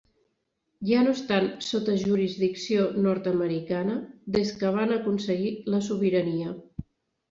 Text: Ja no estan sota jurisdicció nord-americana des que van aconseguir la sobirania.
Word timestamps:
Ja 0.91 1.03
no 1.07 1.13
estan 1.17 1.49
sota 1.65 1.99
jurisdicció 2.05 2.89
nord-americana 3.09 4.01
des 4.41 4.59
que 4.61 4.77
van 4.81 4.99
aconseguir 5.01 5.57
la 5.73 5.87
sobirania. 5.95 6.63